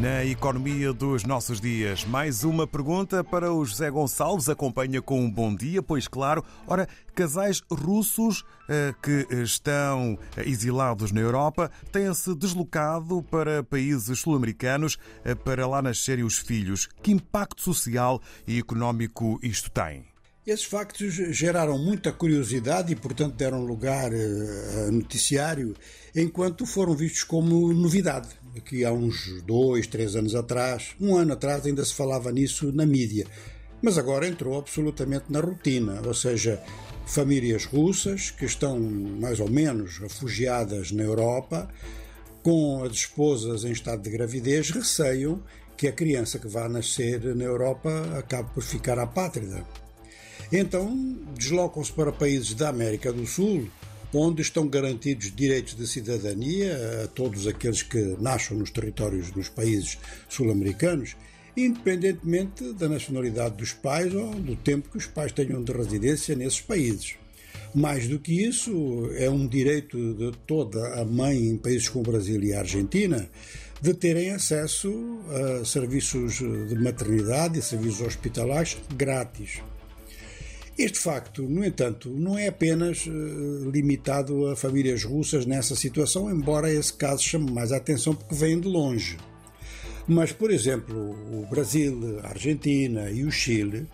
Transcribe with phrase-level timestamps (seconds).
[0.00, 4.48] Na economia dos nossos dias, mais uma pergunta para o José Gonçalves.
[4.48, 11.20] Acompanha com um bom dia, pois, claro, ora, casais russos eh, que estão exilados na
[11.20, 16.88] Europa têm-se deslocado para países sul-americanos eh, para lá nascerem os filhos.
[17.02, 20.04] Que impacto social e económico isto tem?
[20.44, 25.76] Esses factos geraram muita curiosidade e, portanto, deram lugar eh, a noticiário,
[26.16, 28.41] enquanto foram vistos como novidade.
[28.56, 32.84] Aqui há uns dois, três anos atrás, um ano atrás, ainda se falava nisso na
[32.84, 33.26] mídia.
[33.80, 36.62] Mas agora entrou absolutamente na rotina, ou seja,
[37.06, 41.68] famílias russas que estão mais ou menos refugiadas na Europa,
[42.42, 45.42] com as esposas em estado de gravidez, receiam
[45.76, 49.66] que a criança que vai nascer na Europa acabe por ficar apátrida.
[50.52, 50.94] Então
[51.34, 53.68] deslocam-se para países da América do Sul,
[54.14, 59.98] onde estão garantidos direitos de cidadania a todos aqueles que nascem nos territórios dos países
[60.28, 61.16] sul-americanos,
[61.56, 66.60] independentemente da nacionalidade dos pais ou do tempo que os pais tenham de residência nesses
[66.60, 67.14] países.
[67.74, 72.10] Mais do que isso, é um direito de toda a mãe em países como o
[72.12, 73.28] Brasil e a Argentina
[73.80, 75.20] de terem acesso
[75.60, 79.60] a serviços de maternidade e serviços hospitalares grátis.
[80.78, 86.72] Este facto, no entanto, não é apenas uh, limitado a famílias russas nessa situação, embora
[86.72, 89.18] esse caso chame mais a atenção porque vem de longe.
[90.06, 93.86] Mas, por exemplo, o Brasil, a Argentina e o Chile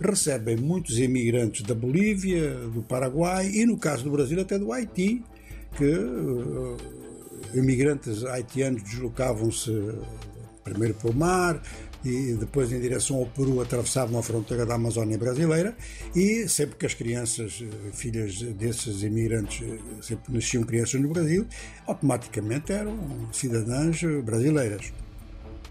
[0.00, 5.22] recebem muitos imigrantes da Bolívia, do Paraguai e, no caso do Brasil, até do Haiti,
[5.76, 6.76] que uh,
[7.54, 9.70] imigrantes haitianos deslocavam-se
[10.64, 11.62] primeiro pelo mar,
[12.04, 15.76] e depois em direção ao Peru atravessavam a fronteira da Amazónia brasileira
[16.14, 21.46] e sempre que as crianças, eh, filhas desses imigrantes, eh, sempre nasciam crianças no Brasil,
[21.86, 24.92] automaticamente eram cidadãs brasileiras.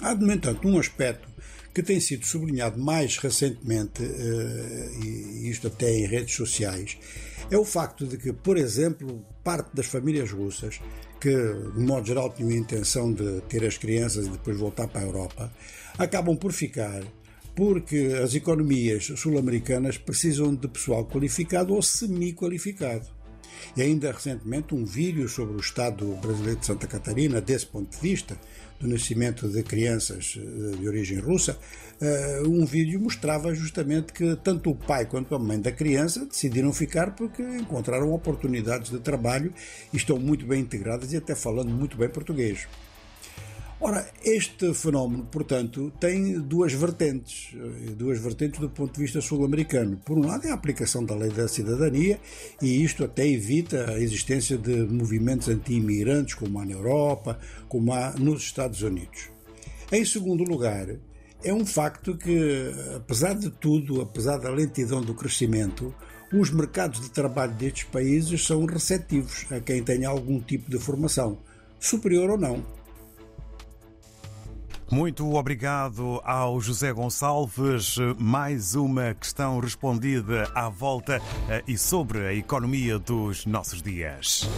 [0.00, 1.28] Há, no entanto, um aspecto
[1.74, 6.96] que tem sido sublinhado mais recentemente, eh, e isto até em redes sociais,
[7.50, 10.80] é o facto de que, por exemplo, parte das famílias russas,
[11.20, 15.02] que de modo geral tinham a intenção de ter as crianças e depois voltar para
[15.02, 15.52] a Europa,
[15.98, 17.02] acabam por ficar
[17.54, 23.06] porque as economias sul-americanas precisam de pessoal qualificado ou semi-qualificado.
[23.76, 28.00] E ainda recentemente um vídeo sobre o Estado brasileiro de Santa Catarina, desse ponto de
[28.00, 28.38] vista,
[28.80, 31.58] do nascimento de crianças eh, de origem russa,
[32.00, 36.72] eh, um vídeo mostrava justamente que tanto o pai quanto a mãe da criança decidiram
[36.72, 39.52] ficar porque encontraram oportunidades de trabalho
[39.92, 42.66] e estão muito bem integradas e até falando muito bem português.
[43.80, 50.00] Ora, este fenómeno, portanto, tem duas vertentes, eh, duas vertentes do ponto de vista sul-americano.
[50.04, 52.18] Por um lado, é a aplicação da lei da cidadania,
[52.62, 58.12] e isto até evita a existência de movimentos anti-imigrantes, como há na Europa, como há
[58.12, 59.28] nos Estados Unidos.
[59.92, 60.88] Em segundo lugar,
[61.42, 65.92] é um facto que, apesar de tudo, apesar da lentidão do crescimento,
[66.32, 71.38] os mercados de trabalho destes países são receptivos a quem tenha algum tipo de formação,
[71.78, 72.83] superior ou não.
[74.90, 77.96] Muito obrigado ao José Gonçalves.
[78.18, 84.48] Mais uma questão respondida à volta eh, e sobre a economia dos nossos dias.